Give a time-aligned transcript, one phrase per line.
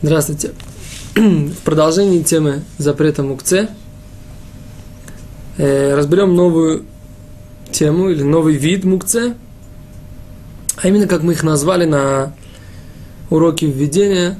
[0.00, 0.52] Здравствуйте.
[1.16, 3.68] В продолжении темы запрета мукце
[5.56, 6.84] э, разберем новую
[7.72, 9.34] тему или новый вид мукце,
[10.76, 12.32] а именно как мы их назвали на
[13.28, 14.38] уроке введения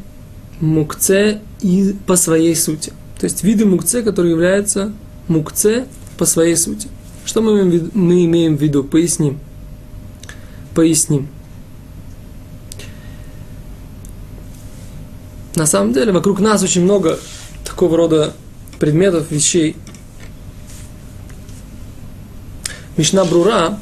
[0.61, 2.93] мукце и по своей сути.
[3.19, 4.93] То есть виды мукце, которые являются
[5.27, 5.87] мукце
[6.19, 6.89] по своей сути.
[7.25, 7.91] Что мы?
[7.95, 8.85] Мы имеем в виду?
[8.85, 9.41] Поясним.
[10.77, 11.27] Поясним.
[15.59, 17.19] На самом деле вокруг нас очень много
[17.65, 18.33] такого рода
[18.79, 19.75] предметов, вещей.
[22.97, 23.77] Мишна Брура,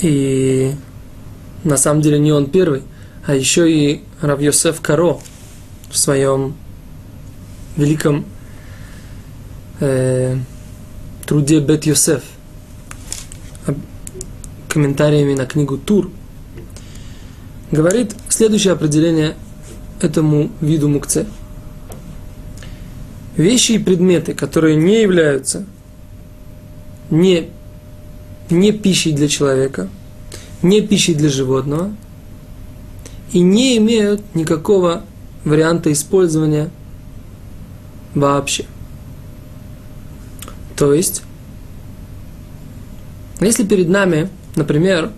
[0.00, 0.72] и
[1.62, 2.84] на самом деле не он первый,
[3.26, 5.18] а еще и Рав Йосеф Каро
[5.90, 6.56] в своем
[7.76, 8.24] великом
[9.80, 10.38] э,
[11.26, 12.22] труде Бет Йосеф,
[14.68, 16.10] комментариями на книгу Тур,
[17.70, 19.36] говорит следующее определение–
[20.04, 21.26] этому виду мукце.
[23.36, 25.64] Вещи и предметы, которые не являются
[27.10, 27.48] не,
[28.50, 29.88] не пищей для человека,
[30.62, 31.94] не пищей для животного
[33.32, 35.04] и не имеют никакого
[35.44, 36.70] варианта использования
[38.14, 38.64] вообще.
[40.76, 41.22] То есть,
[43.40, 45.12] если перед нами, например,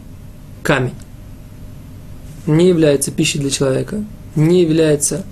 [0.63, 0.95] камень
[2.47, 5.25] не является пищей для человека– не является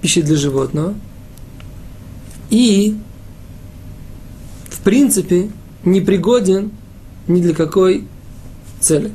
[0.00, 0.94] пищей для животного
[2.50, 2.98] и,
[4.68, 5.50] в принципе,
[5.84, 6.70] не пригоден
[7.28, 8.06] ни для какой
[8.80, 9.12] цели.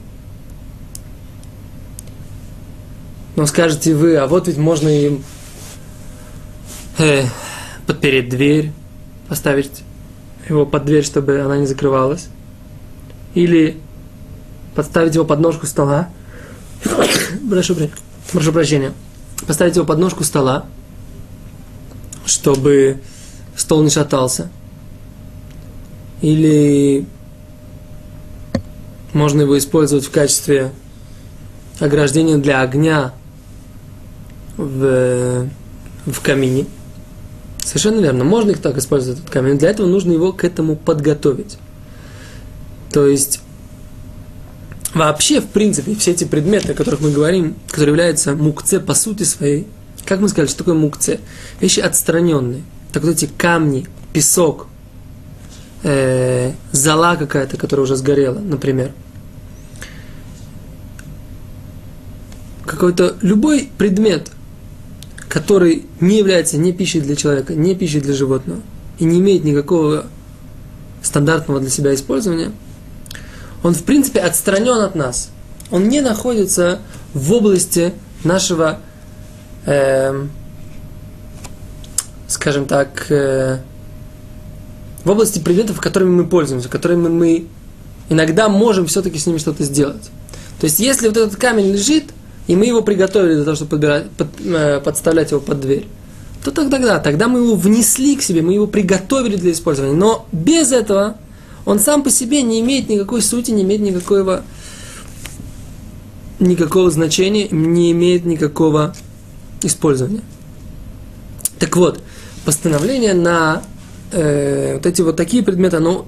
[3.35, 5.23] Но скажете вы, а вот ведь можно им
[6.97, 7.25] э,
[7.85, 8.71] подпереть дверь,
[9.27, 9.83] поставить
[10.49, 12.29] его под дверь, чтобы она не закрывалась.
[13.35, 13.77] Или
[14.73, 16.09] подставить его под ножку стола.
[17.49, 17.75] Прошу,
[18.31, 18.93] прошу прощения
[19.45, 20.65] поставить его под ножку стола,
[22.25, 23.01] чтобы
[23.55, 24.49] стол не шатался.
[26.21, 27.05] Или
[29.13, 30.71] можно его использовать в качестве
[31.79, 33.13] ограждения для огня
[34.57, 35.47] в,
[36.05, 36.65] в камине.
[37.63, 38.23] Совершенно верно.
[38.23, 39.57] Можно их так использовать, этот камень.
[39.57, 41.57] Для этого нужно его к этому подготовить.
[42.91, 43.41] То есть
[44.97, 49.23] Вообще, в принципе, все эти предметы, о которых мы говорим, которые являются мукце по сути
[49.23, 49.67] своей,
[50.05, 51.19] как мы сказали, что такое мукце?
[51.61, 52.63] Вещи отстраненные.
[52.91, 54.67] Так вот эти камни, песок,
[55.83, 58.91] э, зола какая-то, которая уже сгорела, например.
[62.65, 64.31] Какой-то любой предмет,
[65.29, 68.61] который не является ни пищей для человека, ни пищей для животного,
[68.97, 70.07] и не имеет никакого
[71.03, 72.51] стандартного для себя использования–
[73.63, 75.29] он в принципе отстранен от нас.
[75.71, 76.79] Он не находится
[77.13, 78.79] в области нашего,
[79.65, 80.25] э,
[82.27, 83.59] скажем так, э,
[85.03, 87.47] в области предметов, которыми мы пользуемся, которыми мы
[88.09, 90.09] иногда можем все-таки с ними что-то сделать.
[90.59, 92.05] То есть, если вот этот камень лежит,
[92.47, 95.87] и мы его приготовили для того, чтобы подбирать, под, э, подставлять его под дверь,
[96.43, 99.95] то тогда, тогда, тогда мы его внесли к себе, мы его приготовили для использования.
[99.95, 101.17] Но без этого
[101.67, 104.43] он сам по себе не имеет никакой сути, не имеет никакого,
[106.39, 108.95] никакого значения, не имеет никакого
[109.61, 110.21] использования.
[111.59, 112.01] Так вот,
[112.45, 113.63] постановление на
[114.13, 116.07] э, вот эти вот такие предметы, оно,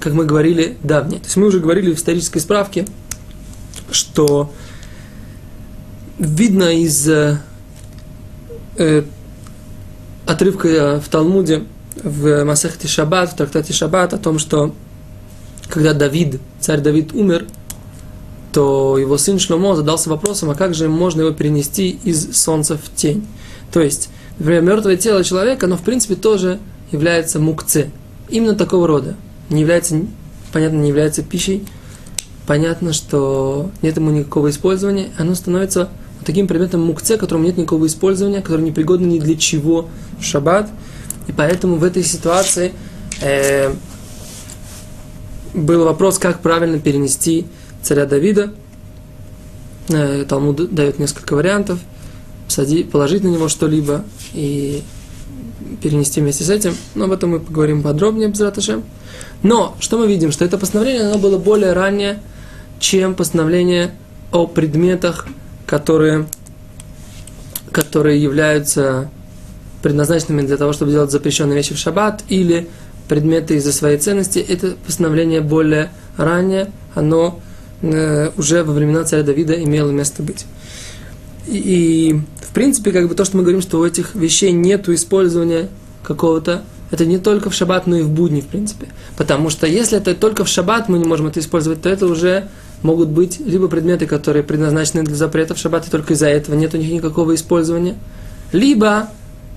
[0.00, 1.20] как мы говорили, давнее.
[1.20, 2.86] То есть мы уже говорили в исторической справке,
[3.90, 4.52] что
[6.18, 7.40] видно из э,
[8.76, 9.04] э
[10.26, 11.64] отрывка в Талмуде,
[12.04, 14.74] в Масахте Шаббат, в трактате Шаббат, о том, что
[15.70, 17.46] когда Давид, царь Давид умер,
[18.52, 22.94] то его сын Шломо задался вопросом, а как же можно его перенести из солнца в
[22.94, 23.26] тень?
[23.72, 26.58] То есть, например, мертвое тело человека, оно в принципе тоже
[26.90, 27.90] является мукце.
[28.28, 29.14] Именно такого рода.
[29.48, 30.00] Не является,
[30.52, 31.64] понятно, не является пищей.
[32.46, 35.10] Понятно, что нет ему никакого использования.
[35.18, 35.88] Оно становится
[36.24, 39.88] таким предметом мукце, которому нет никакого использования, который не пригоден ни для чего
[40.18, 40.68] в шаббат.
[41.28, 42.72] И поэтому в этой ситуации
[43.20, 43.72] э,
[45.54, 47.46] был вопрос, как правильно перенести
[47.82, 48.52] царя Давида.
[49.88, 51.78] Э, Талмуд дает несколько вариантов.
[52.90, 54.82] Положить на него что-либо и
[55.82, 56.74] перенести вместе с этим.
[56.94, 58.82] Но об этом мы поговорим подробнее, без раташем.
[59.42, 60.32] Но, что мы видим?
[60.32, 62.20] Что это постановление, оно было более раннее,
[62.78, 63.92] чем постановление
[64.32, 65.26] о предметах,
[65.66, 66.26] которые,
[67.72, 69.10] которые являются
[69.82, 72.68] предназначенными для того, чтобы делать запрещенные вещи в шаббат, или
[73.10, 77.40] предметы из-за своей ценности, это постановление более раннее, оно
[77.82, 80.46] э, уже во времена царя Давида имело место быть.
[81.48, 84.94] И, и в принципе, как бы то, что мы говорим, что у этих вещей нету
[84.94, 85.68] использования
[86.04, 86.62] какого-то,
[86.92, 88.86] это не только в шаббат, но и в будни, в принципе.
[89.16, 92.46] Потому что если это только в шаббат мы не можем это использовать, то это уже
[92.82, 96.74] могут быть либо предметы, которые предназначены для запрета в шаббат, и только из-за этого нет
[96.74, 97.96] у них никакого использования,
[98.52, 99.08] либо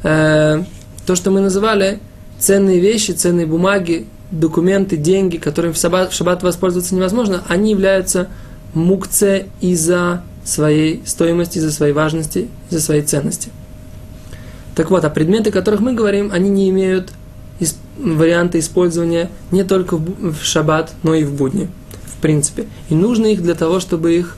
[0.02, 0.64] э,
[1.06, 2.00] то, что мы называли
[2.44, 8.28] ценные вещи, ценные бумаги, документы, деньги, которыми в шаббат, в шаббат воспользоваться невозможно, они являются
[8.74, 13.50] мукце из-за своей стоимости, из-за своей важности, из-за своей ценности.
[14.76, 17.14] Так вот, а предметы, о которых мы говорим, они не имеют
[17.98, 21.70] варианта использования не только в шаббат, но и в будни,
[22.06, 22.66] в принципе.
[22.90, 24.36] И нужно их для того, чтобы их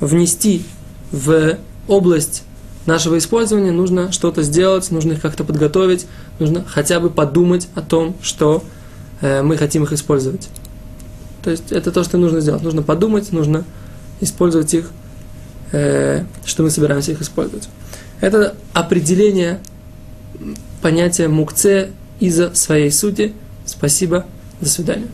[0.00, 0.64] внести
[1.10, 1.56] в
[1.88, 2.42] область
[2.84, 6.06] нашего использования, нужно что-то сделать, нужно их как-то подготовить,
[6.38, 8.62] нужно хотя бы подумать о том, что
[9.20, 10.48] э, мы хотим их использовать.
[11.42, 12.62] То есть это то, что нужно сделать.
[12.62, 13.64] Нужно подумать, нужно
[14.20, 14.90] использовать их,
[15.72, 17.68] э, что мы собираемся их использовать.
[18.20, 19.60] Это определение
[20.82, 21.90] понятия мукце
[22.20, 23.32] из-за своей сути.
[23.64, 24.26] Спасибо.
[24.60, 25.08] До свидания.